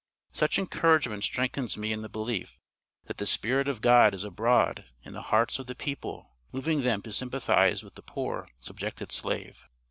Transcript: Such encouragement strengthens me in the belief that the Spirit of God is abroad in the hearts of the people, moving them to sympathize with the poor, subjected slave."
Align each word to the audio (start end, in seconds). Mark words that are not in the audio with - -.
Such 0.31 0.57
encouragement 0.57 1.23
strengthens 1.23 1.77
me 1.77 1.91
in 1.93 2.01
the 2.01 2.09
belief 2.09 2.59
that 3.05 3.17
the 3.17 3.27
Spirit 3.27 3.67
of 3.67 3.81
God 3.81 4.15
is 4.15 4.23
abroad 4.23 4.85
in 5.03 5.13
the 5.13 5.21
hearts 5.21 5.59
of 5.59 5.67
the 5.67 5.75
people, 5.75 6.31
moving 6.51 6.81
them 6.81 7.03
to 7.03 7.13
sympathize 7.13 7.83
with 7.83 7.93
the 7.93 8.01
poor, 8.01 8.49
subjected 8.59 9.11
slave." 9.11 9.67